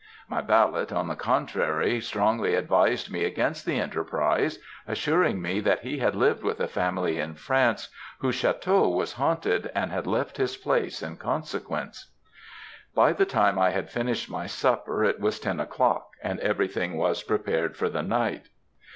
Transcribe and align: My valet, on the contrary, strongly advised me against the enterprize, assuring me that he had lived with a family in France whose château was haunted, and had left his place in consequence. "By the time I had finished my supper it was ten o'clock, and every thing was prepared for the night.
My 0.27 0.41
valet, 0.41 0.87
on 0.87 1.07
the 1.09 1.15
contrary, 1.15 2.01
strongly 2.01 2.55
advised 2.55 3.11
me 3.11 3.23
against 3.23 3.67
the 3.67 3.79
enterprize, 3.79 4.57
assuring 4.87 5.39
me 5.39 5.59
that 5.59 5.81
he 5.81 5.99
had 5.99 6.15
lived 6.15 6.41
with 6.41 6.59
a 6.59 6.67
family 6.67 7.19
in 7.19 7.35
France 7.35 7.87
whose 8.17 8.35
château 8.41 8.91
was 8.91 9.13
haunted, 9.13 9.69
and 9.75 9.91
had 9.91 10.07
left 10.07 10.37
his 10.37 10.57
place 10.57 11.03
in 11.03 11.17
consequence. 11.17 12.11
"By 12.95 13.13
the 13.13 13.27
time 13.27 13.59
I 13.59 13.69
had 13.69 13.91
finished 13.91 14.27
my 14.27 14.47
supper 14.47 15.03
it 15.03 15.19
was 15.19 15.39
ten 15.39 15.59
o'clock, 15.59 16.09
and 16.23 16.39
every 16.39 16.67
thing 16.67 16.97
was 16.97 17.21
prepared 17.21 17.77
for 17.77 17.87
the 17.87 18.01
night. 18.01 18.49